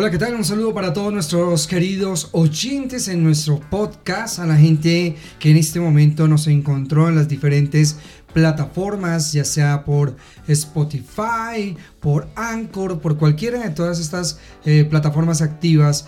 [0.00, 0.34] Hola, ¿qué tal?
[0.34, 5.58] Un saludo para todos nuestros queridos oyentes en nuestro podcast, a la gente que en
[5.58, 7.98] este momento nos encontró en las diferentes
[8.32, 10.16] plataformas, ya sea por
[10.48, 16.06] Spotify, por Anchor, por cualquiera de todas estas eh, plataformas activas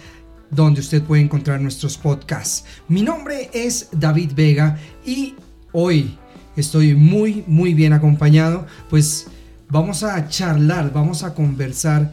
[0.50, 2.64] donde usted puede encontrar nuestros podcasts.
[2.88, 5.34] Mi nombre es David Vega y
[5.72, 6.16] hoy
[6.56, 9.26] estoy muy, muy bien acompañado, pues
[9.68, 12.10] vamos a charlar, vamos a conversar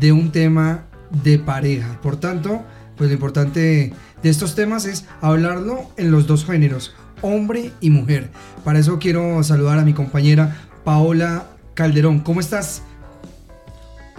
[0.00, 0.86] de un tema
[1.22, 2.00] de pareja.
[2.02, 2.62] Por tanto,
[2.96, 3.92] pues lo importante
[4.22, 8.30] de estos temas es hablarlo en los dos géneros, hombre y mujer.
[8.64, 12.20] Para eso quiero saludar a mi compañera Paola Calderón.
[12.20, 12.82] ¿Cómo estás?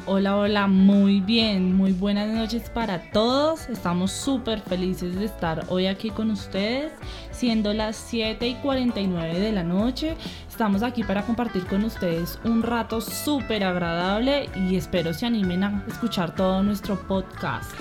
[0.07, 3.67] Hola, hola, muy bien, muy buenas noches para todos.
[3.69, 6.91] Estamos súper felices de estar hoy aquí con ustedes,
[7.31, 10.15] siendo las 7 y 49 de la noche.
[10.47, 15.83] Estamos aquí para compartir con ustedes un rato súper agradable y espero se animen a
[15.87, 17.71] escuchar todo nuestro podcast.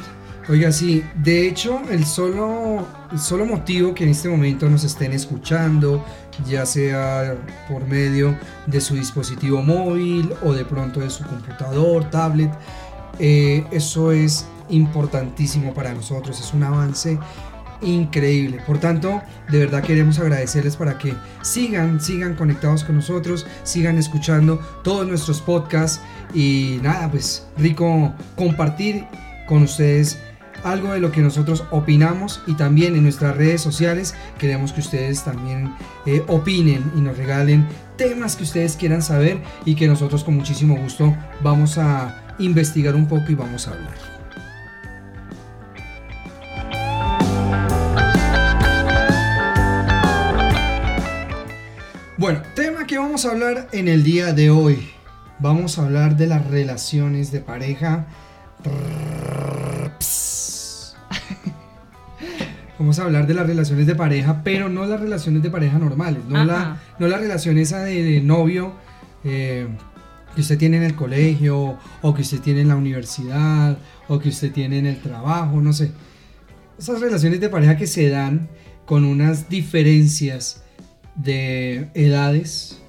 [0.48, 5.12] Oiga, sí, de hecho, el solo, el solo motivo que en este momento nos estén
[5.12, 6.04] escuchando,
[6.46, 7.36] ya sea
[7.68, 12.52] por medio de su dispositivo móvil o de pronto de su computador, tablet,
[13.18, 17.18] eh, eso es importantísimo para nosotros, es un avance
[17.82, 18.60] increíble.
[18.66, 24.58] Por tanto, de verdad queremos agradecerles para que sigan, sigan conectados con nosotros, sigan escuchando
[24.82, 26.00] todos nuestros podcasts
[26.32, 29.06] y nada, pues rico compartir
[29.46, 30.18] con ustedes
[30.64, 35.22] algo de lo que nosotros opinamos y también en nuestras redes sociales queremos que ustedes
[35.22, 35.72] también
[36.06, 40.76] eh, opinen y nos regalen temas que ustedes quieran saber y que nosotros con muchísimo
[40.76, 44.14] gusto vamos a investigar un poco y vamos a hablar.
[52.16, 54.89] Bueno, tema que vamos a hablar en el día de hoy.
[55.40, 58.06] Vamos a hablar de las relaciones de pareja.
[62.84, 66.22] Vamos a hablar de las relaciones de pareja, pero no las relaciones de pareja normales,
[66.28, 68.74] no, la, no la relación esa de, novio
[69.24, 69.67] eh,
[70.34, 74.28] que usted tiene en el colegio, o que usted tiene en la universidad, o que
[74.28, 75.92] usted tiene en el trabajo, no sé.
[76.78, 78.50] Esas relaciones de pareja que se dan
[78.84, 80.62] con unas diferencias
[81.14, 82.83] de edades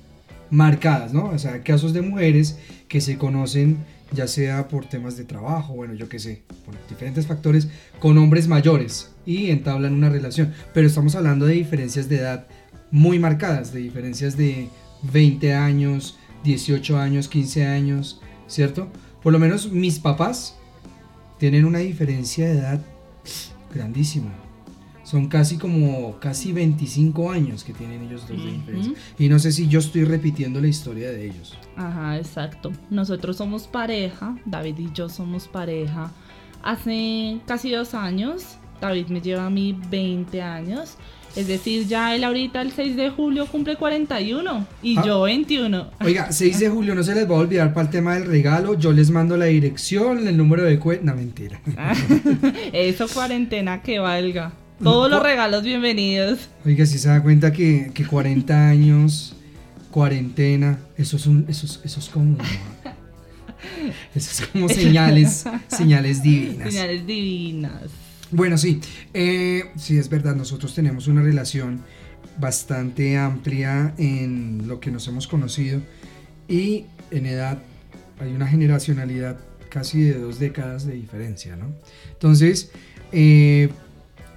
[0.50, 1.28] marcadas, ¿no?
[1.30, 3.78] O sea, casos de mujeres que se conocen
[4.12, 7.70] ya sea por temas de trabajo, bueno, yo qué sé, por diferentes factores,
[8.02, 10.54] con hombres mayores y entablan una relación.
[10.74, 12.48] Pero estamos hablando de diferencias de edad
[12.92, 14.70] muy marcadas, de diferencias de
[15.12, 18.90] 20 años, 18 años, 15 años, ¿cierto?
[19.22, 20.56] Por lo menos mis papás
[21.40, 22.82] tienen una diferencia de edad
[23.74, 24.32] grandísima.
[25.04, 28.94] Son casi como casi 25 años que tienen ellos dos de diferencia.
[29.20, 31.56] Y no sé si yo estoy repitiendo la historia de ellos.
[31.76, 32.72] Ajá, exacto.
[32.90, 36.12] Nosotros somos pareja, David y yo somos pareja.
[36.64, 40.98] Hace casi dos años, David me lleva a mí 20 años.
[41.36, 45.04] Es decir, ya él ahorita el 6 de julio cumple 41 y ah.
[45.06, 45.92] yo 21.
[46.02, 48.80] Oiga, 6 de julio no se les va a olvidar para el tema del regalo.
[48.80, 51.06] Yo les mando la dirección, el número de cuenta.
[51.06, 51.60] No, mentira.
[52.74, 54.54] Eso cuarentena que valga.
[54.82, 56.50] Todos los regalos bienvenidos.
[56.66, 59.36] Oiga, si se da cuenta que, que 40 años,
[59.90, 62.38] cuarentena, eso es, un, eso eso es como...
[64.14, 66.74] Eso es como señales, señales divinas.
[66.74, 67.84] Señales divinas.
[68.32, 68.82] Bueno, sí,
[69.14, 71.82] eh, sí es verdad, nosotros tenemos una relación
[72.38, 75.82] bastante amplia en lo que nos hemos conocido
[76.48, 77.60] y en edad
[78.20, 79.38] hay una generacionalidad
[79.70, 81.74] casi de dos décadas de diferencia, ¿no?
[82.14, 82.72] Entonces,
[83.12, 83.70] eh,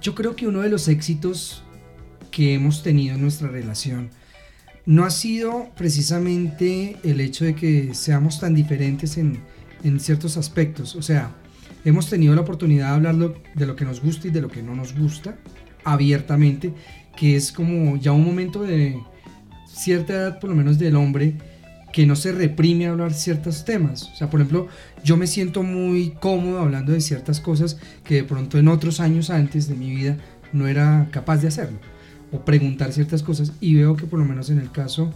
[0.01, 1.63] yo creo que uno de los éxitos
[2.31, 4.09] que hemos tenido en nuestra relación
[4.85, 9.39] no ha sido precisamente el hecho de que seamos tan diferentes en,
[9.99, 10.95] ciertos aspectos.
[10.95, 11.35] O sea,
[11.85, 14.63] hemos tenido la oportunidad de hablar de lo que nos gusta y de lo que
[14.63, 15.37] no nos gusta
[15.83, 16.73] abiertamente,
[17.15, 18.99] que es como ya un momento de
[19.67, 21.37] cierta edad, por lo menos del hombre,
[21.91, 24.03] que no se reprime a hablar ciertos temas.
[24.13, 24.67] O sea, por ejemplo,
[25.03, 29.29] yo me siento muy cómodo hablando de ciertas cosas que de pronto en otros años
[29.29, 30.17] antes de mi vida
[30.53, 31.79] no era capaz de hacerlo.
[32.31, 33.53] O preguntar ciertas cosas.
[33.59, 35.11] Y veo que por lo menos en el caso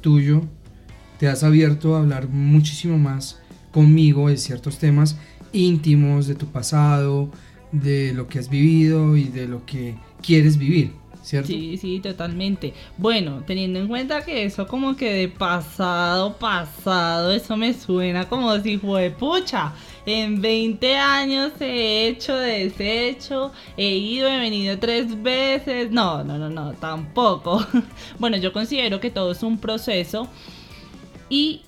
[0.00, 0.42] tuyo,
[1.18, 3.40] te has abierto a hablar muchísimo más
[3.76, 5.18] conmigo de ciertos temas
[5.52, 7.28] íntimos, de tu pasado,
[7.72, 10.92] de lo que has vivido y de lo que quieres vivir.
[11.22, 12.72] Sí, sí, totalmente.
[12.96, 18.58] Bueno, teniendo en cuenta que eso como que de pasado, pasado, eso me suena como
[18.60, 19.74] si fue pucha.
[20.06, 25.90] En 20 años he hecho, deshecho, he ido, he venido tres veces.
[25.90, 27.66] No, no, no, no, tampoco.
[28.18, 30.28] Bueno, yo considero que todo es un proceso
[31.28, 31.65] y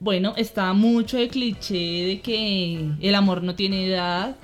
[0.00, 4.36] bueno, está mucho el cliché de que el amor no tiene edad,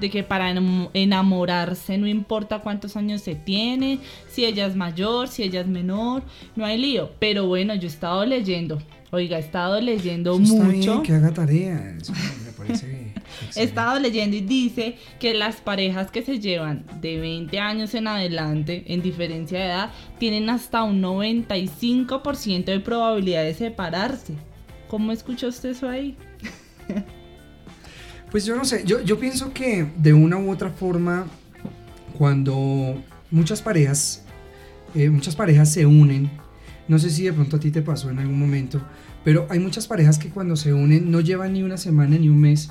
[0.00, 0.50] de que para
[0.94, 6.22] enamorarse no importa cuántos años se tiene, si ella es mayor, si ella es menor,
[6.56, 7.10] no hay lío.
[7.20, 11.02] Pero bueno, yo he estado leyendo, oiga, he estado leyendo mucho.
[11.02, 11.96] que haga tarea,
[12.44, 12.97] me parece.
[13.56, 18.08] he estado leyendo y dice que las parejas que se llevan de 20 años en
[18.08, 24.34] adelante, en diferencia de edad, tienen hasta un 95% de probabilidad de separarse.
[24.88, 26.16] ¿Cómo escuchó usted eso ahí?
[28.30, 31.26] Pues yo no sé, yo, yo pienso que de una u otra forma,
[32.18, 34.22] cuando muchas parejas,
[34.94, 36.30] eh, muchas parejas se unen,
[36.88, 38.82] no sé si de pronto a ti te pasó en algún momento,
[39.24, 42.38] pero hay muchas parejas que cuando se unen no llevan ni una semana ni un
[42.38, 42.70] mes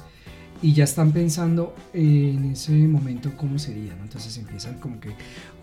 [0.62, 4.04] y ya están pensando en ese momento cómo sería, ¿no?
[4.04, 5.10] Entonces empiezan como que,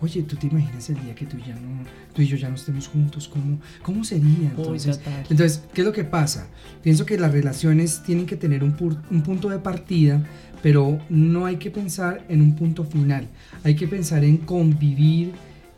[0.01, 1.83] oye, ¿tú te imaginas el día que tú, ya no,
[2.13, 3.27] tú y yo ya no estemos juntos?
[3.27, 4.49] ¿Cómo, cómo sería?
[4.55, 6.47] Entonces, entonces, ¿qué es lo que pasa?
[6.81, 8.75] Pienso que las relaciones tienen que tener un,
[9.11, 10.23] un punto de partida,
[10.61, 13.27] pero no hay que pensar en un punto final.
[13.63, 15.33] Hay que pensar en convivir,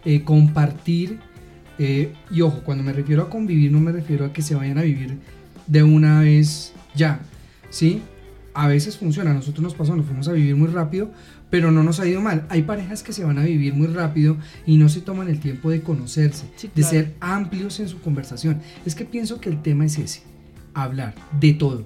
[0.06, 1.20] eh, compartir.
[1.80, 4.78] Eh, y ojo, cuando me refiero a convivir, no me refiero a que se vayan
[4.78, 5.18] a vivir
[5.68, 7.20] de una vez ya,
[7.70, 8.02] ¿sí?
[8.58, 11.12] A veces funciona, a nosotros nos pasó, nos fuimos a vivir muy rápido,
[11.52, 12.48] pero no nos ha ido mal.
[12.50, 15.70] Hay parejas que se van a vivir muy rápido y no se toman el tiempo
[15.70, 18.60] de conocerse, de ser amplios en su conversación.
[18.84, 20.24] Es que pienso que el tema es ese,
[20.74, 21.86] hablar de todo.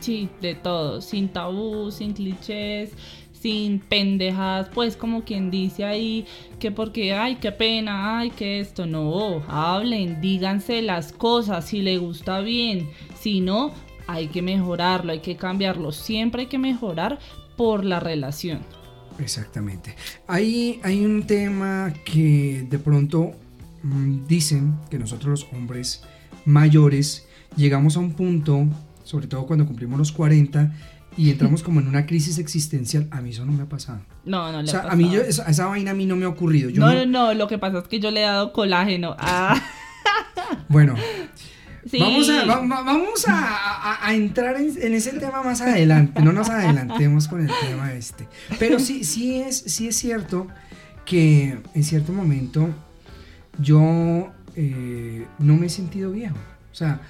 [0.00, 2.90] Sí, de todo, sin tabú, sin clichés,
[3.32, 6.26] sin pendejas, pues como quien dice ahí
[6.58, 11.96] que porque, ay, qué pena, ay, que esto, no, hablen, díganse las cosas, si le
[11.96, 13.72] gusta bien, si no,
[14.12, 17.18] hay que mejorarlo, hay que cambiarlo, siempre hay que mejorar
[17.56, 18.60] por la relación.
[19.18, 19.94] Exactamente.
[20.26, 23.32] Hay, hay un tema que de pronto
[23.82, 26.02] mm, dicen que nosotros los hombres
[26.44, 27.26] mayores
[27.56, 28.66] llegamos a un punto,
[29.02, 30.72] sobre todo cuando cumplimos los 40,
[31.16, 33.06] y entramos como en una crisis existencial.
[33.10, 34.00] A mí eso no me ha pasado.
[34.24, 36.70] No, no le o sea, a mí esa, vaina a mí no me ha ocurrido.
[36.74, 39.16] no, no, no, lo que pasa es que yo le he dado colágeno.
[39.18, 39.60] Ah.
[40.68, 40.94] Bueno,
[41.98, 48.28] Vamos, a, entrar en, ese tema más adelante, no nos adelantemos con el tema este.
[48.58, 50.46] Pero sí, sí, es, sí es cierto
[51.04, 52.68] que en cierto momento
[53.58, 56.36] yo eh, no me he sentido viejo.
[56.70, 57.00] O sea,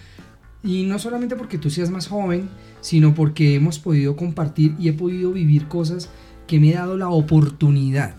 [0.62, 2.48] y no solamente porque tú seas más joven,
[2.80, 6.08] sino porque hemos podido compartir y he podido vivir cosas
[6.46, 8.14] que me he dado la oportunidad.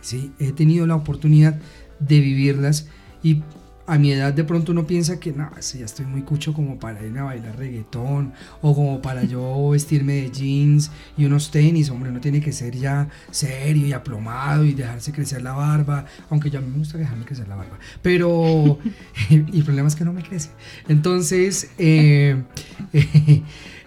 [0.00, 0.32] ¿sí?
[0.38, 1.58] He tenido la oportunidad
[2.00, 2.88] de vivirlas
[3.22, 3.42] y
[3.88, 7.02] a mi edad de pronto uno piensa que no, ya estoy muy cucho como para
[7.02, 12.10] irme a bailar reggaetón o como para yo vestirme de jeans y unos tenis, hombre,
[12.10, 16.60] uno tiene que ser ya serio y aplomado y dejarse crecer la barba, aunque ya
[16.60, 18.78] me gusta dejarme crecer la barba, pero
[19.30, 20.50] el problema es que no me crece.
[20.86, 22.42] Entonces, eh,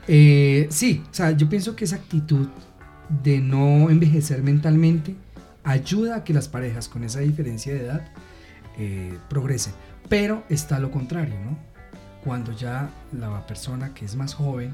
[0.08, 2.48] eh, sí, o sea, yo pienso que esa actitud
[3.24, 5.16] de no envejecer mentalmente
[5.64, 8.12] ayuda a que las parejas con esa diferencia de edad
[8.80, 9.74] eh, progresen.
[10.12, 11.58] Pero está lo contrario, ¿no?
[12.26, 14.74] Cuando ya la persona que es más joven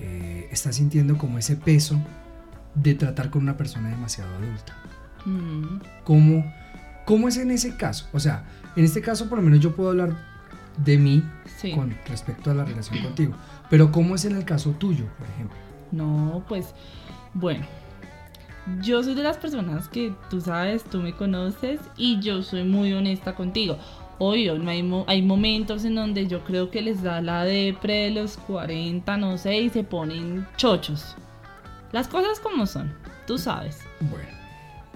[0.00, 1.96] eh, está sintiendo como ese peso
[2.74, 4.76] de tratar con una persona demasiado adulta.
[5.24, 5.80] Mm.
[6.02, 6.52] ¿Cómo,
[7.04, 8.08] ¿Cómo, es en ese caso?
[8.12, 10.16] O sea, en este caso por lo menos yo puedo hablar
[10.84, 11.22] de mí
[11.72, 13.34] con respecto a la relación contigo.
[13.70, 15.56] Pero ¿cómo es en el caso tuyo, por ejemplo?
[15.92, 16.74] No, pues
[17.34, 17.64] bueno,
[18.82, 22.92] yo soy de las personas que tú sabes, tú me conoces y yo soy muy
[22.94, 23.78] honesta contigo.
[24.18, 28.10] Obvio, no hay, hay momentos en donde yo creo que les da la depre de
[28.10, 31.16] los 40, no sé, y se ponen chochos.
[31.92, 32.92] Las cosas como son,
[33.26, 33.84] tú sabes.
[34.00, 34.28] Bueno,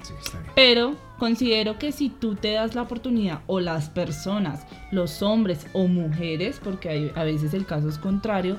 [0.02, 0.52] sí, está bien.
[0.54, 5.86] Pero considero que si tú te das la oportunidad, o las personas, los hombres o
[5.86, 8.58] mujeres, porque hay, a veces el caso es contrario,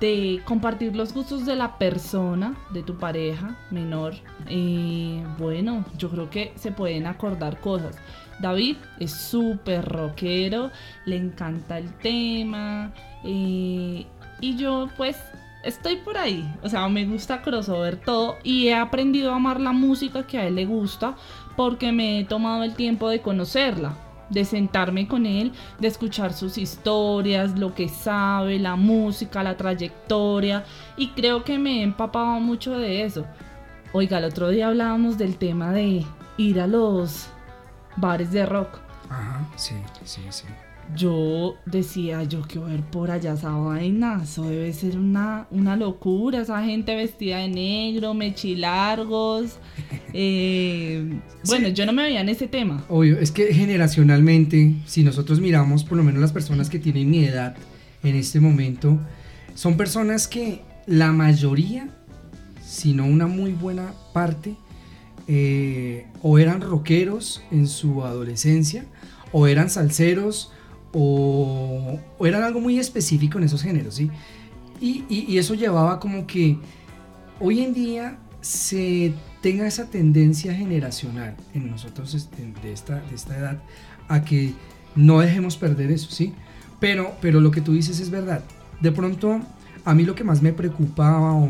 [0.00, 4.14] de compartir los gustos de la persona, de tu pareja menor,
[4.48, 7.96] eh, bueno, yo creo que se pueden acordar cosas.
[8.40, 10.70] David es súper rockero,
[11.04, 12.92] le encanta el tema
[13.24, 14.06] eh,
[14.40, 15.16] y yo pues
[15.62, 19.72] estoy por ahí, o sea, me gusta crossover todo y he aprendido a amar la
[19.72, 21.16] música que a él le gusta
[21.56, 23.96] porque me he tomado el tiempo de conocerla,
[24.30, 30.64] de sentarme con él, de escuchar sus historias, lo que sabe, la música, la trayectoria
[30.96, 33.26] y creo que me he empapado mucho de eso.
[33.92, 36.04] Oiga, el otro día hablábamos del tema de
[36.36, 37.30] ir a los
[37.96, 38.78] bares de rock.
[39.08, 39.74] Ajá, sí,
[40.04, 40.44] sí, sí.
[40.94, 46.42] Yo decía, yo quiero ver por allá esa vaina, eso debe ser una, una locura,
[46.42, 49.58] esa gente vestida de negro, mechilargos.
[50.18, 52.82] Eh, bueno, yo no me veía en ese tema.
[52.88, 57.22] Obvio, es que generacionalmente, si nosotros miramos por lo menos las personas que tienen mi
[57.26, 57.54] edad,
[58.02, 58.98] en este momento,
[59.54, 61.88] son personas que la mayoría,
[62.64, 64.56] si no una muy buena parte,
[65.28, 68.84] eh, o eran rockeros en su adolescencia,
[69.32, 70.52] o eran salseros,
[70.92, 74.10] o, eran algo muy específico en esos géneros, ¿sí?
[74.80, 76.58] Y, eso llevaba como que
[77.40, 83.36] hoy en día se tenga esa tendencia generacional en nosotros este, de esta, de esta
[83.36, 83.58] edad
[84.08, 84.52] a que
[84.94, 86.32] no dejemos perder eso, ¿sí?
[86.78, 88.44] Pero, pero lo que tú dices es verdad.
[88.80, 89.40] De pronto,
[89.86, 91.48] a mí lo que más me preocupaba o,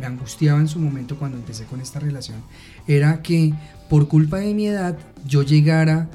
[0.00, 2.38] me angustiaba en su momento cuando empecé con esta relación
[2.86, 3.52] era que
[3.90, 4.96] por culpa de mi edad
[5.26, 6.08] yo llegara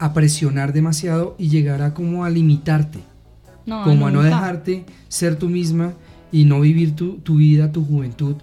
[0.00, 2.98] a presionar demasiado y llegara como a limitarte.
[3.64, 5.92] como a no dejarte ser tú misma
[6.32, 8.36] y no vivir tu, tu vida, tu juventud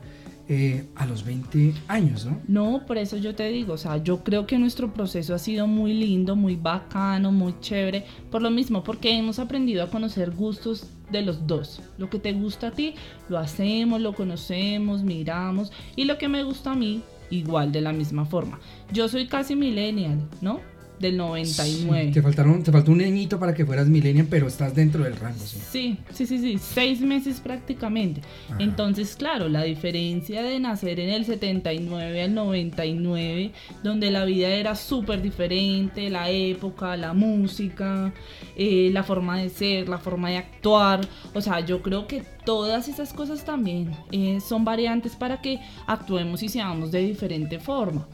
[0.47, 2.39] eh, a los 20 años, ¿no?
[2.47, 5.65] No, por eso yo te digo, o sea, yo creo que nuestro proceso ha sido
[5.65, 10.87] muy lindo, muy bacano, muy chévere, por lo mismo, porque hemos aprendido a conocer gustos
[11.11, 11.81] de los dos.
[11.97, 12.93] Lo que te gusta a ti,
[13.27, 17.91] lo hacemos, lo conocemos, miramos, y lo que me gusta a mí, igual de la
[17.91, 18.59] misma forma.
[18.91, 20.59] Yo soy casi millennial, ¿no?
[20.99, 22.11] Del 99.
[22.13, 25.39] te, faltaron, te faltó un añito para que fueras millennial, pero estás dentro del rango.
[25.39, 28.21] Sí, sí, sí, sí, seis meses prácticamente.
[28.59, 33.51] Entonces, claro, la diferencia de nacer en el 79 al 99,
[33.83, 38.13] donde la vida era súper diferente, la época, la música,
[38.55, 41.01] eh, la forma de ser, la forma de actuar,
[41.33, 46.43] o sea, yo creo que todas esas cosas también eh, son variantes para que actuemos
[46.43, 48.07] y seamos de diferente forma.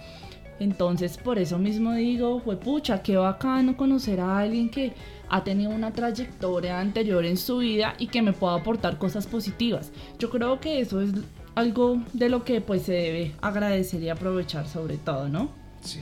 [0.61, 4.93] Entonces, por eso mismo digo, fue pucha, qué bacano conocer a alguien que
[5.27, 9.91] ha tenido una trayectoria anterior en su vida y que me pueda aportar cosas positivas.
[10.19, 11.13] Yo creo que eso es
[11.55, 15.49] algo de lo que pues se debe agradecer y aprovechar sobre todo, ¿no?
[15.81, 16.01] Sí.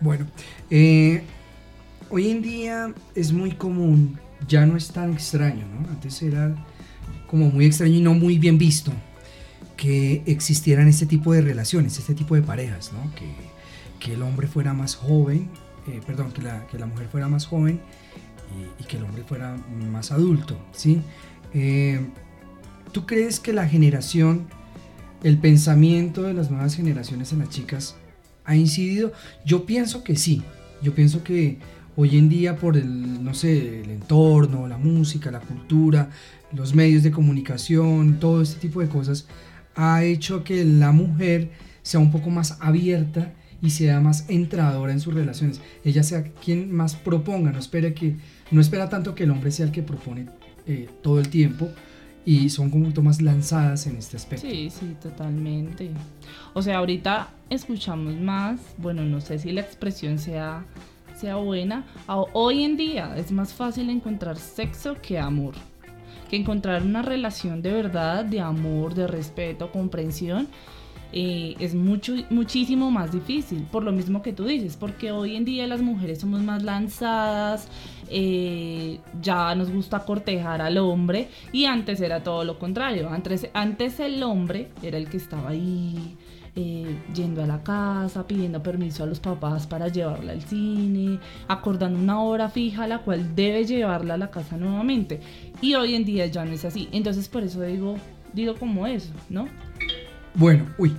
[0.00, 0.26] Bueno,
[0.70, 1.22] eh,
[2.10, 5.88] hoy en día es muy común, ya no es tan extraño, ¿no?
[5.88, 6.52] Antes era
[7.28, 8.90] como muy extraño y no muy bien visto
[9.76, 13.14] que existieran este tipo de relaciones, este tipo de parejas, ¿no?
[13.14, 13.26] Que
[14.04, 15.48] que el hombre fuera más joven,
[15.88, 17.80] eh, perdón, que la, que la, mujer fuera más joven
[18.78, 19.56] y, que el hombre fuera
[19.90, 21.00] más adulto, ¿sí?
[21.54, 22.06] Eh,
[22.92, 24.46] ¿Tú crees que la generación,
[25.22, 27.96] el pensamiento de las nuevas generaciones en las chicas
[28.44, 29.12] ha incidido?
[29.46, 30.42] Yo pienso que sí,
[30.82, 31.58] yo pienso que
[31.96, 36.10] hoy en día por el, no sé, el entorno, la música, la cultura,
[36.52, 39.26] los medios de comunicación, todo este tipo de cosas,
[39.74, 41.50] ha hecho que la mujer
[41.82, 45.60] sea un poco más abierta y sea más entradora en sus relaciones.
[45.84, 48.16] Ella sea quien más proponga, no espera, que,
[48.50, 50.26] no espera tanto que el hombre sea el que propone
[50.66, 51.70] eh, todo el tiempo
[52.26, 54.46] y son como más lanzadas en este aspecto.
[54.48, 55.90] Sí, sí, totalmente.
[56.52, 60.64] O sea, ahorita escuchamos más, bueno, no sé si la expresión sea,
[61.18, 61.84] sea buena,
[62.32, 65.54] hoy en día es más fácil encontrar sexo que amor,
[66.36, 70.48] encontrar una relación de verdad, de amor, de respeto, comprensión
[71.16, 75.44] eh, es mucho, muchísimo más difícil, por lo mismo que tú dices, porque hoy en
[75.44, 77.68] día las mujeres somos más lanzadas,
[78.10, 84.00] eh, ya nos gusta cortejar al hombre y antes era todo lo contrario, antes, antes
[84.00, 86.16] el hombre era el que estaba ahí.
[86.56, 91.18] Eh, yendo a la casa, pidiendo permiso a los papás para llevarla al cine,
[91.48, 95.18] acordando una hora fija a la cual debe llevarla a la casa nuevamente.
[95.60, 96.88] Y hoy en día ya no es así.
[96.92, 97.96] Entonces por eso digo,
[98.32, 99.48] digo como eso, ¿no?
[100.36, 100.94] Bueno, uy,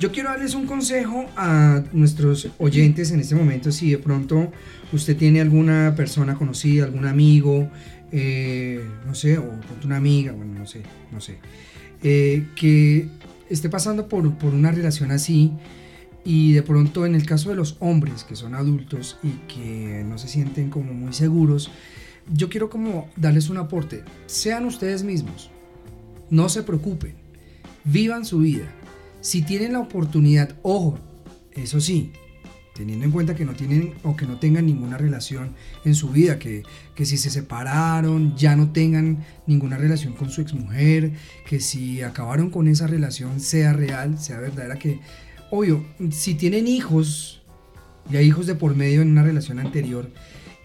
[0.00, 3.72] yo quiero darles un consejo a nuestros oyentes en este momento.
[3.72, 4.52] Si de pronto
[4.90, 7.68] usted tiene alguna persona conocida, algún amigo,
[8.10, 9.44] eh, no sé, o
[9.84, 10.82] una amiga, bueno, no sé,
[11.12, 11.38] no sé,
[12.02, 13.08] eh, que
[13.48, 15.52] esté pasando por, por una relación así
[16.24, 20.18] y de pronto en el caso de los hombres que son adultos y que no
[20.18, 21.70] se sienten como muy seguros,
[22.32, 24.02] yo quiero como darles un aporte.
[24.26, 25.50] Sean ustedes mismos,
[26.30, 27.14] no se preocupen,
[27.84, 28.66] vivan su vida.
[29.20, 30.98] Si tienen la oportunidad, ojo,
[31.52, 32.12] eso sí,
[32.74, 35.54] teniendo en cuenta que no tienen o que no tengan ninguna relación
[35.84, 36.64] en su vida, que,
[36.94, 41.12] que si se separaron ya no tengan ninguna relación con su exmujer,
[41.46, 45.00] que si acabaron con esa relación sea real, sea verdadera, que
[45.50, 47.42] obvio, si tienen hijos,
[48.10, 50.10] y hay hijos de por medio en una relación anterior,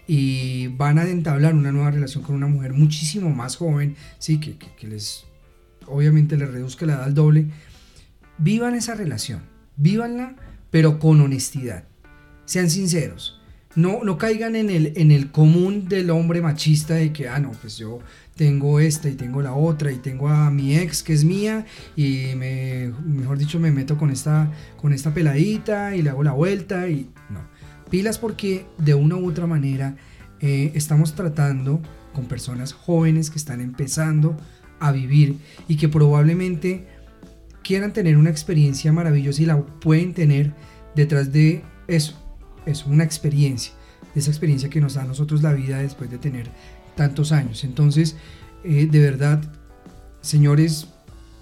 [0.06, 4.56] y van a entablar una nueva relación con una mujer muchísimo más joven, sí, que,
[4.58, 5.24] que les
[5.86, 7.46] obviamente les reduzca la edad al doble,
[8.38, 9.42] vivan esa relación,
[9.76, 10.36] vívanla,
[10.70, 11.89] pero con honestidad.
[12.50, 13.38] Sean sinceros.
[13.76, 17.52] No, no caigan en el, en el común del hombre machista de que, ah, no,
[17.52, 18.00] pues yo
[18.34, 21.64] tengo esta y tengo la otra y tengo a mi ex que es mía
[21.94, 26.32] y me, mejor dicho, me meto con esta, con esta peladita y le hago la
[26.32, 27.38] vuelta y no.
[27.88, 29.94] Pilas porque de una u otra manera
[30.40, 31.80] eh, estamos tratando
[32.12, 34.36] con personas jóvenes que están empezando
[34.80, 35.36] a vivir
[35.68, 36.84] y que probablemente
[37.62, 40.52] quieran tener una experiencia maravillosa y la pueden tener
[40.96, 42.20] detrás de eso,
[42.66, 43.72] es una experiencia,
[44.14, 46.50] esa experiencia que nos da a nosotros la vida después de tener
[46.96, 47.64] tantos años.
[47.64, 48.16] Entonces,
[48.64, 49.42] eh, de verdad,
[50.20, 50.88] señores,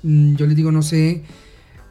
[0.03, 1.25] mm, yo les digo, no sé,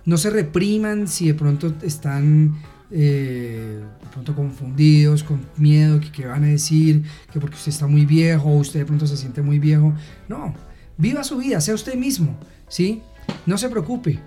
[0.06, 2.56] no se repriman si de pronto están
[2.90, 7.04] eh, de pronto confundidos, con miedo, que van a decir,
[7.34, 9.94] que porque usted está muy viejo usted de pronto se siente muy viejo.
[10.30, 10.54] No,
[10.98, 12.38] viva su vida, sea usted mismo,
[12.70, 13.02] ¿sí?
[13.46, 14.20] No se preocupe.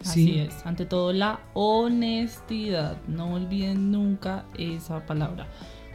[0.00, 5.46] Así es, ante todo la honestidad, no olviden nunca esa palabra.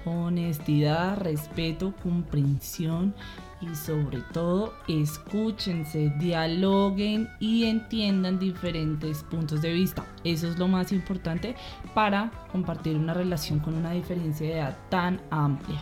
[0.06, 3.14] Honestidad, respeto, comprensión
[3.62, 10.06] y sobre todo escúchense, dialoguen y entiendan diferentes puntos de vista.
[10.24, 11.56] Eso es lo más importante
[11.94, 15.82] para compartir una relación con una diferencia de edad tan amplia.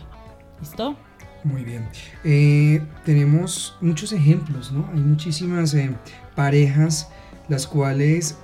[0.60, 0.96] ¿Listo?
[1.44, 1.88] Muy bien.
[2.24, 4.88] Eh, tenemos muchos ejemplos, ¿no?
[4.92, 5.94] Hay muchísimas eh,
[6.34, 7.10] parejas
[7.48, 8.36] las cuales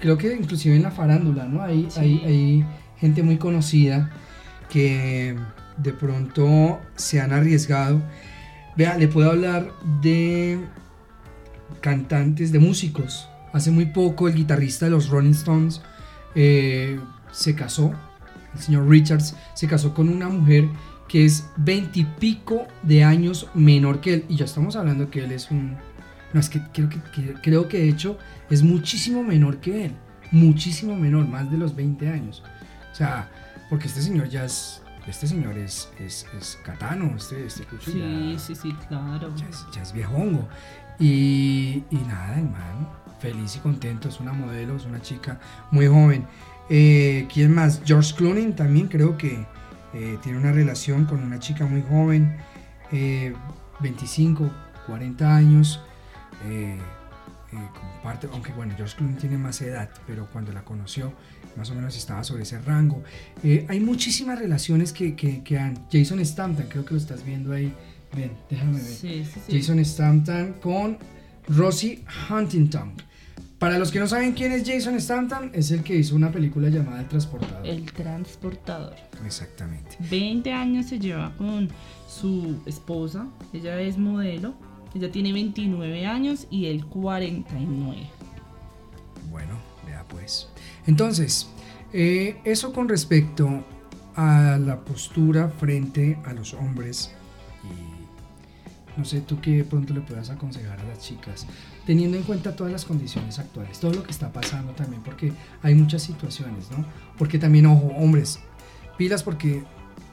[0.00, 1.62] creo que inclusive en la farándula, ¿no?
[1.62, 2.66] Hay, hay, hay
[2.98, 4.10] gente muy conocida
[4.70, 5.36] que
[5.76, 8.02] de pronto se han arriesgado.
[8.76, 9.70] Vea, le puedo hablar
[10.02, 10.58] de
[11.80, 13.28] cantantes, de músicos.
[13.52, 15.80] Hace muy poco el guitarrista de los Rolling Stones
[16.34, 16.98] eh,
[17.32, 17.94] se casó,
[18.54, 20.68] el señor Richards se casó con una mujer
[21.08, 24.24] que es veintipico de años menor que él.
[24.28, 25.76] Y ya estamos hablando que él es un...
[26.36, 27.00] No, es que creo que,
[27.40, 28.18] creo que de hecho
[28.50, 29.92] es muchísimo menor que él.
[30.32, 32.42] Muchísimo menor, más de los 20 años.
[32.92, 33.30] O sea,
[33.70, 38.54] porque este señor ya es este señor es, es, es Catano, este, este Sí, sí,
[38.54, 39.34] sí, claro.
[39.34, 40.46] Ya es, ya es viejongo.
[40.98, 46.26] Y, y, nada, hermano, feliz y contento, es una modelo, es una chica muy joven.
[46.68, 47.80] Eh, ¿Quién más?
[47.82, 49.46] George Clooney también creo que
[49.94, 52.36] eh, tiene una relación con una chica muy joven,
[53.80, 54.50] 25, eh,
[54.86, 55.80] 40 años.
[57.72, 61.12] Comparte, aunque bueno, George Clooney tiene más edad, pero cuando la conoció
[61.56, 63.02] más o menos estaba sobre ese rango.
[63.42, 65.86] Eh, hay muchísimas relaciones que, que, han.
[65.90, 67.72] Jason Statham, creo que lo estás viendo ahí.
[68.14, 69.26] Ven, déjame ver.
[69.50, 70.98] Jason Statham con
[71.48, 72.94] Rosie Huntington.
[73.58, 76.68] Para los que no saben quién es Jason Statham, es el que hizo una película
[76.68, 77.66] llamada El Transportador.
[77.66, 78.94] El Transportador.
[79.24, 79.96] Exactamente.
[80.10, 81.70] 20 años se lleva con
[82.06, 83.26] su esposa.
[83.54, 84.54] Ella es modelo.
[84.96, 88.08] Ella tiene 29 años y él 49.
[89.30, 90.48] Bueno, vea pues.
[90.86, 91.48] Entonces,
[91.92, 93.62] eh, eso con respecto
[94.14, 97.12] a la postura frente a los hombres
[97.62, 101.46] y no sé tú qué pronto le puedas aconsejar a las chicas,
[101.84, 105.30] teniendo en cuenta todas las condiciones actuales, todo lo que está pasando también, porque
[105.60, 106.86] hay muchas situaciones, ¿no?
[107.18, 108.38] Porque también, ojo, hombres,
[108.96, 109.62] pilas porque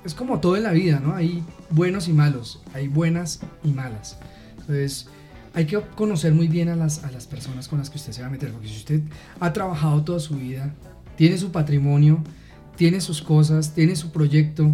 [0.04, 1.15] es como todo en la vida, ¿no?
[1.15, 4.17] Hay buenos y malos, hay buenas y malas.
[4.63, 5.08] Entonces,
[5.54, 8.21] hay que conocer muy bien a las, a las personas con las que usted se
[8.21, 9.02] va a meter, porque si usted
[9.39, 10.73] ha trabajado toda su vida,
[11.15, 12.23] tiene su patrimonio,
[12.76, 14.71] tiene sus cosas, tiene su proyecto,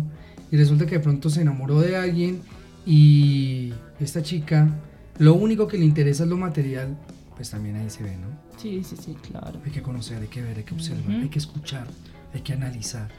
[0.52, 2.42] y resulta que de pronto se enamoró de alguien
[2.86, 4.70] y esta chica,
[5.18, 6.98] lo único que le interesa es lo material,
[7.36, 8.28] pues también ahí se ve, ¿no?
[8.58, 9.60] Sí, sí, sí, claro.
[9.66, 11.88] Hay que conocer, hay que ver, hay que observar, hay que escuchar,
[12.34, 13.10] hay que analizar.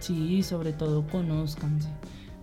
[0.00, 1.88] Sí, sobre todo conózcanse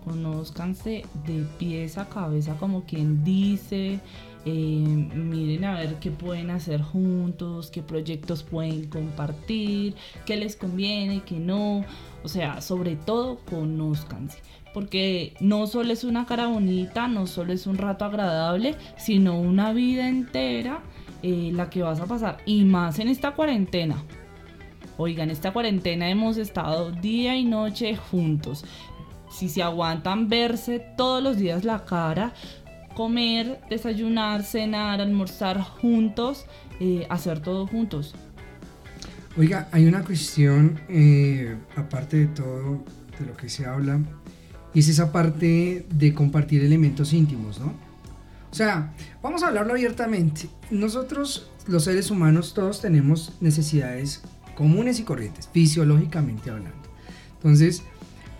[0.06, 3.98] conózcanse de pies a cabeza como quien dice,
[4.44, 11.22] eh, miren a ver qué pueden hacer juntos, qué proyectos pueden compartir, qué les conviene,
[11.26, 11.84] qué no.
[12.22, 14.38] O sea, sobre todo conózcanse.
[14.72, 19.72] Porque no solo es una cara bonita, no solo es un rato agradable, sino una
[19.72, 20.82] vida entera
[21.24, 22.38] eh, la que vas a pasar.
[22.46, 23.96] Y más en esta cuarentena.
[24.98, 28.64] Oigan, esta cuarentena hemos estado día y noche juntos
[29.36, 32.32] si se aguantan verse todos los días la cara,
[32.94, 36.46] comer, desayunar, cenar, almorzar juntos,
[36.80, 38.14] eh, hacer todo juntos.
[39.36, 42.82] Oiga, hay una cuestión, eh, aparte de todo
[43.18, 44.00] de lo que se habla,
[44.72, 47.74] y es esa parte de compartir elementos íntimos, ¿no?
[48.50, 50.48] O sea, vamos a hablarlo abiertamente.
[50.70, 54.22] Nosotros, los seres humanos, todos tenemos necesidades
[54.54, 56.86] comunes y corrientes, fisiológicamente hablando.
[57.34, 57.82] Entonces,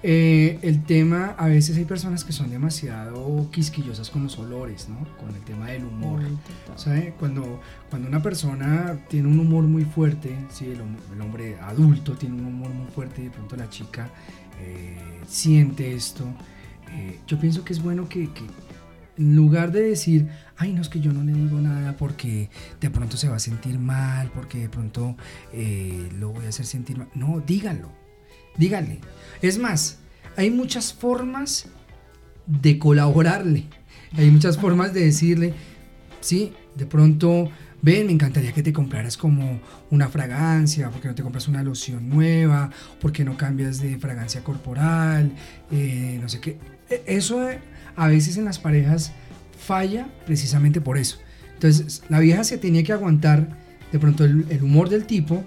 [0.09, 4.99] eh, el tema, a veces hay personas que son demasiado quisquillosas con los olores, ¿no?
[5.17, 6.21] Con el tema del humor.
[6.77, 7.13] ¿Sabe?
[7.19, 10.67] Cuando, cuando una persona tiene un humor muy fuerte, ¿sí?
[10.67, 14.09] el, hombre adulto tiene un humor muy fuerte y de pronto la chica
[14.61, 16.25] eh, siente esto,
[16.93, 18.45] eh, yo pienso que es bueno que, que,
[19.19, 22.49] en lugar de decir, ay, no es que yo no le digo nada porque
[22.81, 25.17] de pronto se va a sentir mal, porque de pronto
[26.21, 28.06] lo voy a hacer sentir mal, no, díganlo
[28.57, 29.01] Díganle.
[29.43, 29.99] Es más,
[30.37, 31.67] hay muchas formas
[32.47, 33.67] de colaborarle.
[34.17, 35.55] Hay muchas formas de decirle,
[36.21, 37.51] sí, de pronto,
[37.83, 42.09] ven, me encantaría que te compraras como una fragancia, porque no te compras una loción
[42.09, 45.33] nueva, porque no cambias de fragancia corporal,
[45.71, 46.59] eh, no sé qué.
[46.89, 47.59] E, eso eh,
[47.97, 49.13] a veces en las parejas
[49.59, 51.19] falla precisamente por eso.
[51.55, 53.49] Entonces, la vieja se tenía que aguantar
[53.91, 55.45] de pronto el, el humor del tipo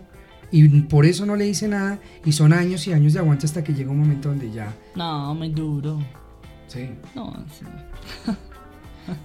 [0.52, 3.64] y por eso no le dice nada y son años y años de aguante hasta
[3.64, 4.74] que llega un momento donde ya...
[4.96, 6.00] No, muy duro.
[6.68, 6.90] Sí.
[7.16, 7.66] No, sí.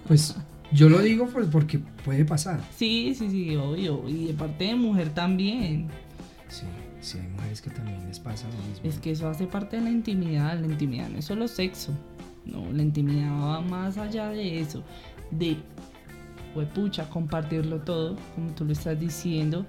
[0.06, 0.34] Pues
[0.72, 2.60] yo lo digo pues porque puede pasar.
[2.76, 4.08] Sí, sí, sí, obvio.
[4.08, 5.88] Y de parte de mujer también.
[6.48, 6.64] Sí,
[7.00, 8.88] sí, hay mujeres que también les pasa lo mismo.
[8.88, 10.58] Es que eso hace parte de la intimidad.
[10.58, 11.92] La intimidad no es solo sexo.
[12.44, 14.82] No, la intimidad va más allá de eso.
[15.30, 15.58] De,
[16.74, 19.66] pucha, compartirlo todo, como tú lo estás diciendo.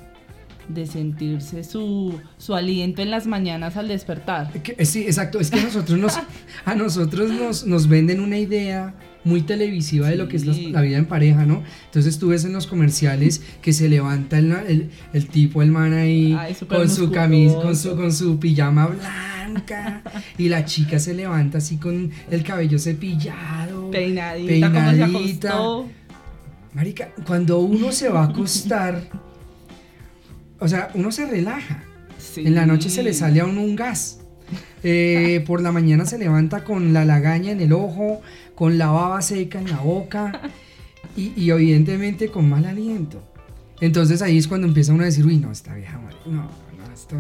[0.70, 4.52] De sentirse su, su aliento en las mañanas al despertar.
[4.62, 5.40] Que- sí, exacto.
[5.40, 6.18] Es que a nosotros nos,
[6.66, 10.98] a nosotros nos, nos venden una idea muy televisiva de lo que es la, vida
[10.98, 11.64] en pareja, ¿no?
[11.86, 15.94] Entonces tú ves en los comerciales que se levanta el, el, el tipo, el man
[15.94, 20.04] ahí, Ay, con su camisa, con su, con su pijama blanca,
[20.38, 23.90] y la chica se levanta así con el cabello cepillado.
[23.90, 25.60] Peinadita, como se Peinadita.
[26.74, 29.02] Marica, cuando uno se va a acostar,
[30.60, 31.84] o sea, uno se relaja.
[32.18, 32.46] Sí.
[32.46, 34.20] En la noche se le sale a uno un gas.
[34.84, 38.22] Eh, por la mañana se levanta con la lagaña en el ojo,
[38.54, 40.42] con la baba seca en la boca
[41.18, 43.24] y, y evidentemente con mal aliento.
[43.82, 46.94] Entonces ahí es cuando empieza uno a decir, uy, no, esta vieja, madre, no, no,
[46.94, 47.16] esto,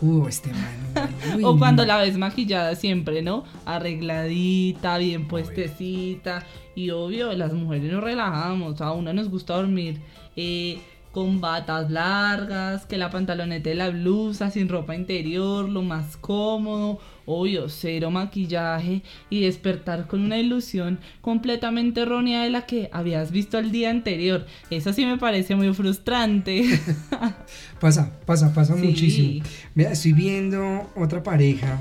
[0.00, 1.88] uh, este man, uy, O cuando no".
[1.88, 3.44] la ves maquillada siempre, ¿no?
[3.66, 6.46] Arregladita, bien puestecita.
[6.74, 8.80] Y obvio, las mujeres nos relajamos.
[8.80, 10.00] A una nos gusta dormir
[10.36, 10.80] eh,
[11.12, 17.00] con batas largas, que la pantaloneta de la blusa, sin ropa interior, lo más cómodo.
[17.26, 23.58] Obvio, cero maquillaje y despertar con una ilusión completamente errónea de la que habías visto
[23.58, 24.46] el día anterior.
[24.70, 26.64] Eso sí me parece muy frustrante.
[27.80, 28.82] Pasa, pasa, pasa Sí.
[28.86, 29.44] muchísimo.
[29.74, 31.80] Mira, estoy viendo otra pareja.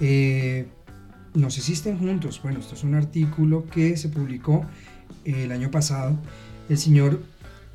[0.00, 0.66] eh,
[1.34, 2.40] no sé si estén juntos.
[2.42, 4.64] Bueno, esto es un artículo que se publicó
[5.24, 6.16] eh, el año pasado.
[6.68, 7.22] El señor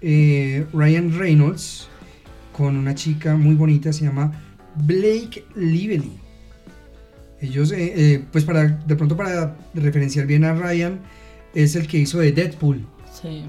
[0.01, 1.88] eh, Ryan Reynolds
[2.53, 4.31] con una chica muy bonita, se llama
[4.75, 6.19] Blake Lively.
[7.41, 10.99] Ellos, eh, eh, pues para de pronto para referenciar bien a Ryan,
[11.55, 12.85] es el que hizo de Deadpool.
[13.21, 13.43] Sí,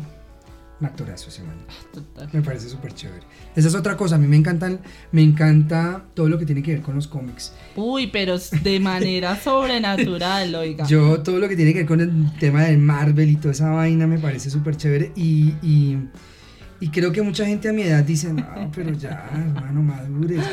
[0.81, 1.57] Un actorazo ese man.
[1.93, 2.29] total.
[2.33, 3.23] Me parece súper chévere.
[3.57, 6.75] Esa es otra cosa, a mí me encantan, me encanta todo lo que tiene que
[6.75, 7.53] ver con los cómics.
[7.75, 10.87] Uy, pero de manera sobrenatural, oiga.
[10.87, 13.71] Yo todo lo que tiene que ver con el tema del Marvel y toda esa
[13.71, 15.99] vaina me parece súper chévere y, y,
[16.81, 20.45] y creo que mucha gente a mi edad dice, no, pero ya, hermano, madures.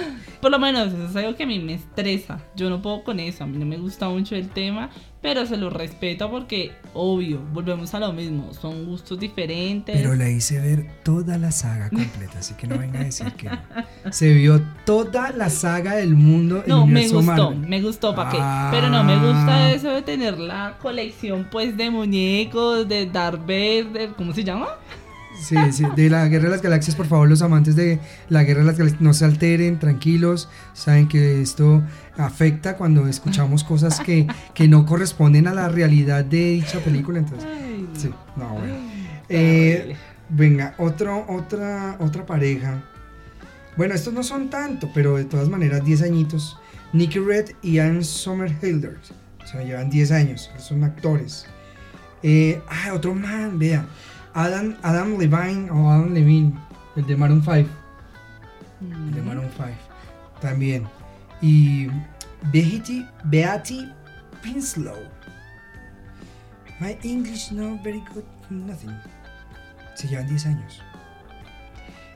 [0.41, 2.39] Por lo menos eso es algo que a mí me estresa.
[2.55, 5.57] Yo no puedo con eso, a mí no me gusta mucho el tema, pero se
[5.57, 9.95] lo respeto porque, obvio, volvemos a lo mismo, son gustos diferentes.
[9.97, 13.49] Pero le hice ver toda la saga completa, así que no venga a decir que
[13.49, 13.59] no.
[14.11, 16.61] Se vio toda la saga del mundo.
[16.63, 17.69] el No, me universo gustó, Marvel.
[17.69, 18.37] me gustó, ¿para qué?
[18.39, 18.69] Ah.
[18.71, 24.11] Pero no me gusta eso de tener la colección, pues, de muñecos, de Darth Vader,
[24.15, 24.67] ¿cómo se llama?
[25.39, 28.61] Sí, sí, de la Guerra de las Galaxias, por favor, los amantes de la Guerra
[28.61, 31.83] de las Galaxias, no se alteren, tranquilos, saben que esto
[32.17, 37.47] afecta cuando escuchamos cosas que, que no corresponden a la realidad de dicha película, entonces,
[37.95, 38.73] sí, no, bueno.
[39.29, 39.95] Eh,
[40.29, 42.83] venga, otro, otra, otra pareja.
[43.75, 46.57] Bueno, estos no son tanto, pero de todas maneras, 10 añitos.
[46.93, 48.97] Nicky Red y Ann Somerhalder.
[49.43, 51.45] O sea, llevan 10 años, son actores.
[52.23, 53.85] Eh, ah, otro man, vea.
[54.37, 56.53] Adam, Adam Levine o Adam Levine,
[56.95, 57.55] el de Maroon 5.
[58.81, 59.25] El de Mm.
[59.25, 59.69] Maroon 5.
[60.39, 60.83] También.
[61.41, 61.87] Y
[62.51, 63.89] Beatty, Beatty
[64.43, 64.99] Pinslow.
[66.79, 68.95] My English no very good, nothing.
[69.95, 70.83] Se llevan 10 años.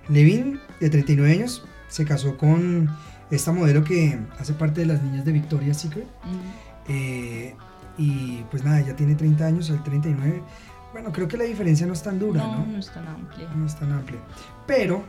[0.08, 2.88] Levine, de 39 años, se casó con
[3.32, 6.06] esta modelo que hace parte de las niñas de Victoria's Secret.
[6.06, 6.90] Mm.
[6.90, 7.56] Eh,
[7.98, 10.44] y pues nada, ella tiene 30 años, el 39.
[10.91, 12.65] Bueno, creo que la diferencia no es tan dura, no, ¿no?
[12.65, 13.49] no es tan amplia.
[13.56, 14.19] no es tan amplia.
[14.67, 15.04] Pero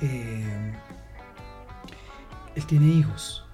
[0.00, 0.72] eh,
[2.54, 3.44] él tiene hijos.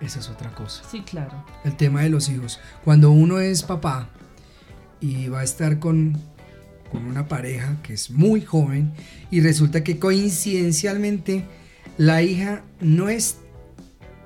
[0.00, 0.82] Esa es otra cosa.
[0.90, 1.44] Sí, claro.
[1.64, 2.60] El tema de los hijos.
[2.84, 4.08] Cuando uno es papá
[5.00, 6.20] y va a estar con,
[6.90, 8.92] con una pareja que es muy joven
[9.30, 11.46] y resulta que coincidencialmente
[11.96, 13.38] la hija no es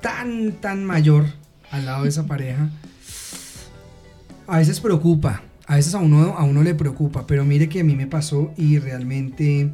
[0.01, 1.27] tan, tan mayor
[1.71, 2.69] al lado de esa pareja,
[4.47, 5.43] a veces preocupa.
[5.71, 8.53] A veces a uno, a uno le preocupa, pero mire que a mí me pasó
[8.57, 9.73] y realmente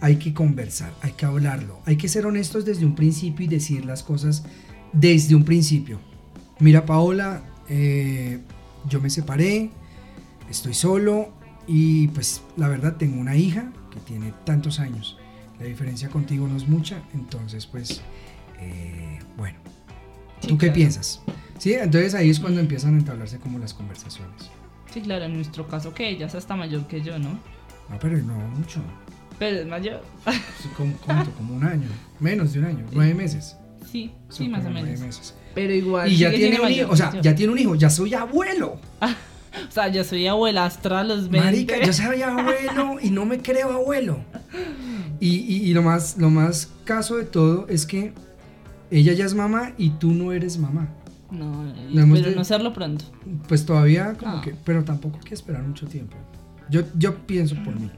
[0.00, 3.84] hay que conversar, hay que hablarlo, hay que ser honestos desde un principio y decir
[3.84, 4.44] las cosas
[4.92, 5.98] desde un principio.
[6.60, 8.38] Mira, Paola, eh,
[8.88, 9.72] yo me separé,
[10.48, 11.32] estoy solo
[11.66, 15.18] y pues la verdad tengo una hija que tiene tantos años.
[15.58, 18.02] La diferencia contigo no es mucha, entonces pues
[18.60, 19.58] eh, bueno.
[20.46, 21.22] ¿Tú qué piensas?
[21.58, 24.48] Sí, entonces ahí es cuando empiezan a entablarse como las conversaciones.
[24.94, 27.30] Sí, claro, en nuestro caso que ella es hasta mayor que yo, ¿no?
[27.30, 28.80] No, pero no mucho.
[29.40, 30.00] Pero es mayor.
[30.76, 30.96] como,
[31.36, 31.88] como un año,
[32.20, 33.56] menos de un año, nueve meses.
[33.90, 35.34] Sí, sí, más o menos.
[35.52, 36.12] Pero igual.
[36.12, 38.78] Y ya tiene un hijo, o sea, ya tiene un hijo, ya soy abuelo.
[39.00, 41.38] o sea, ya soy abuelastra a los 20.
[41.40, 44.18] Marica, yo soy abuelo y no me creo abuelo.
[45.18, 48.12] Y, y, lo, más, lo más caso de todo es que
[48.92, 50.88] ella ya es mamá y tú no eres mamá.
[51.34, 53.04] No, pero no hacerlo pronto.
[53.48, 56.16] Pues todavía como que, pero tampoco hay que esperar mucho tiempo.
[56.70, 57.90] Yo, yo pienso por mí.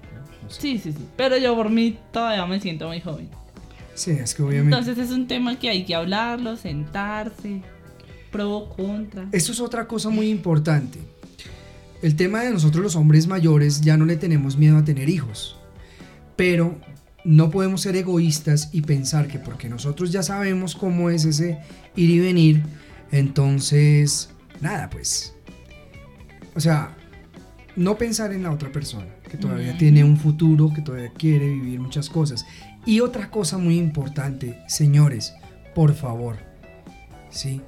[0.48, 1.06] Sí, sí, sí.
[1.16, 3.28] Pero yo por mí todavía me siento muy joven.
[3.94, 4.76] Sí, es que obviamente.
[4.76, 7.62] Entonces es un tema que hay que hablarlo, sentarse,
[8.30, 9.28] pro, contra.
[9.32, 10.98] Eso es otra cosa muy importante.
[12.02, 15.56] El tema de nosotros los hombres mayores ya no le tenemos miedo a tener hijos.
[16.36, 16.78] Pero
[17.24, 21.58] no podemos ser egoístas y pensar que porque nosotros ya sabemos cómo es ese
[21.96, 22.62] ir y venir,
[23.12, 25.34] entonces, nada, pues.
[26.54, 26.96] O sea,
[27.76, 31.80] no pensar en la otra persona, que todavía tiene un futuro, que todavía quiere vivir
[31.80, 32.46] muchas cosas.
[32.86, 35.34] Y otra cosa muy importante, señores,
[35.74, 36.36] por favor,
[37.30, 37.60] ¿sí?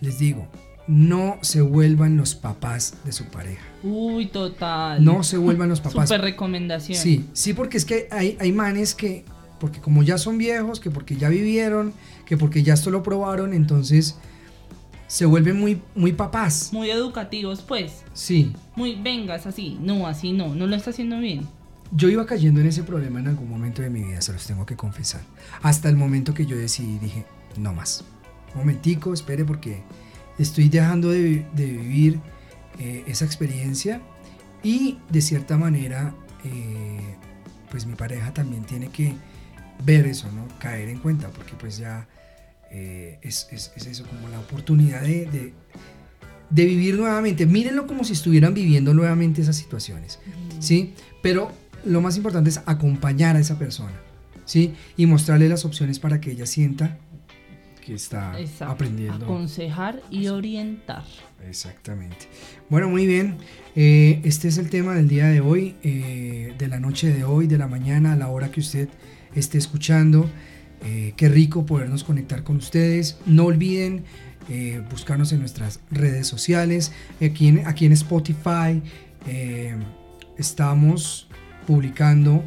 [0.00, 0.48] Les digo,
[0.86, 3.62] no se vuelvan los papás de su pareja.
[3.82, 5.04] Uy, total.
[5.04, 6.08] No se vuelvan los papás.
[6.08, 6.98] Super recomendación.
[6.98, 9.24] Sí, sí, porque es que hay, hay manes que,
[9.60, 11.92] porque como ya son viejos, que porque ya vivieron,
[12.26, 14.16] que porque ya esto lo probaron, entonces
[15.14, 16.70] se vuelven muy, muy papás.
[16.72, 18.02] Muy educativos, pues.
[18.14, 18.52] Sí.
[18.74, 21.46] Muy, vengas así, no, así no, no lo está haciendo bien.
[21.92, 24.66] Yo iba cayendo en ese problema en algún momento de mi vida, se los tengo
[24.66, 25.20] que confesar.
[25.62, 27.24] Hasta el momento que yo decidí, dije,
[27.56, 28.02] no más.
[28.56, 29.84] Momentico, espere porque
[30.36, 32.18] estoy dejando de, vivir
[32.80, 34.02] eh, esa experiencia
[34.64, 36.12] y de cierta manera,
[36.44, 37.14] eh,
[37.70, 39.14] pues mi pareja también tiene que
[39.84, 40.48] ver eso, ¿no?
[40.58, 42.08] Caer en cuenta, porque pues ya
[42.76, 45.52] eh, es, eso, como la oportunidad de, de,
[46.50, 47.46] de, vivir nuevamente.
[47.46, 50.18] Mírenlo como si estuvieran viviendo nuevamente esas situaciones,
[50.58, 50.92] ¿sí?
[51.22, 51.52] Pero
[51.84, 53.94] lo más importante es acompañar a esa persona,
[54.44, 54.74] ¿sí?
[54.96, 56.98] Y mostrarle las opciones para que ella sienta
[57.86, 59.24] que está aprendiendo.
[59.24, 61.04] Aconsejar y orientar.
[61.48, 62.26] Exactamente.
[62.70, 63.36] Bueno, muy bien.
[63.76, 67.46] Eh, este es el tema del día de hoy, eh, de la noche de hoy,
[67.46, 68.88] de la mañana, a la hora que usted
[69.36, 70.28] esté escuchando.
[70.84, 73.18] Eh, qué rico podernos conectar con ustedes.
[73.26, 74.04] No olviden
[74.90, 76.92] buscarnos en nuestras redes sociales.
[77.24, 78.82] Aquí en, aquí en Spotify
[80.36, 81.28] estamos
[81.66, 82.44] publicando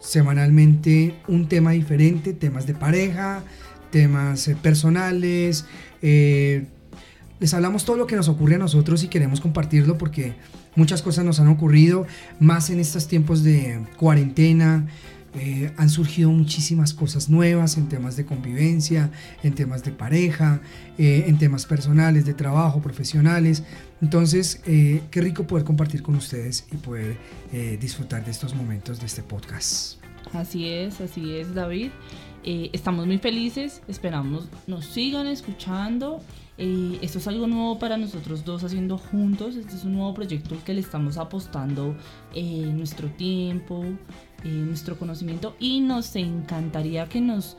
[0.00, 3.42] semanalmente un tema diferente, temas de pareja,
[3.90, 5.64] temas eh, personales.
[6.00, 6.66] Eh,
[7.40, 10.34] les hablamos todo lo que nos ocurre a nosotros y queremos compartirlo porque
[10.74, 12.06] muchas cosas nos han ocurrido,
[12.38, 14.86] más en estos tiempos de cuarentena.
[15.36, 19.10] Eh, han surgido muchísimas cosas nuevas en temas de convivencia,
[19.42, 20.60] en temas de pareja,
[20.98, 23.62] en temas personales, de trabajo, profesionales.
[24.00, 27.18] Entonces, qué rico poder compartir con ustedes y poder
[27.78, 29.98] disfrutar de estos momentos de este podcast.
[30.32, 31.90] Así es, así es, David.
[32.48, 36.20] Eh, estamos muy felices, esperamos nos sigan escuchando.
[36.58, 39.56] Eh, esto es algo nuevo para nosotros dos haciendo juntos.
[39.56, 41.96] Este es un nuevo proyecto que le estamos apostando
[42.34, 43.84] eh, nuestro tiempo,
[44.44, 47.56] nuestro conocimiento y nos encantaría que nos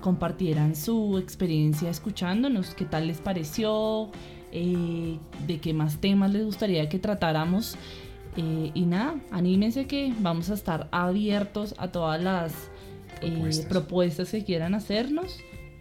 [0.00, 4.12] compartieran su experiencia escuchándonos, qué tal les pareció,
[4.52, 7.76] de qué más temas les gustaría que tratáramos.
[8.36, 12.52] y nada, anímense que vamos a estar abiertos a todas las
[13.22, 14.30] eh, propuestas.
[14.30, 15.38] que quieran hacernos.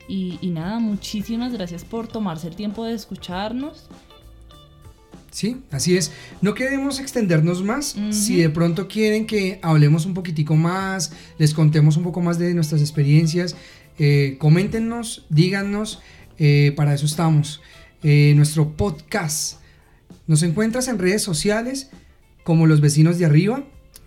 [0.08, 3.88] Y, nada, muchísimas gracias por tomarse el tiempo de escucharnos.
[5.32, 6.12] Sí, así es.
[6.42, 7.96] No queremos extendernos más.
[8.12, 12.54] Si de pronto quieren que hablemos un poquitico más, les contemos un poco más de
[12.54, 13.56] nuestras experiencias,
[13.98, 16.02] eh, coméntenos, díganos.
[16.38, 17.62] Eh, para eso estamos.
[18.04, 19.60] nuestro podcast.
[20.28, 21.90] Nos encuentras en redes sociales
[22.44, 23.64] como los vecinos de arriba.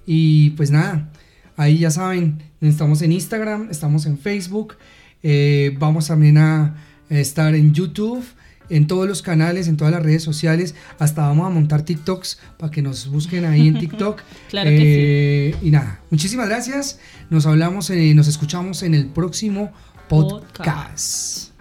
[0.06, 1.12] Y pues nada,
[1.56, 4.76] ahí ya saben, Estamos en Instagram, estamos en Facebook,
[5.22, 6.76] eh, vamos también a
[7.08, 8.24] estar en YouTube,
[8.70, 10.74] en todos los canales, en todas las redes sociales.
[10.98, 14.22] Hasta vamos a montar TikToks para que nos busquen ahí en TikTok.
[14.48, 14.84] claro que sí.
[14.84, 16.98] Eh, y nada, muchísimas gracias.
[17.30, 19.72] Nos hablamos, y nos escuchamos en el próximo
[20.08, 21.52] podcast.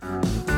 [0.00, 0.51] podcast.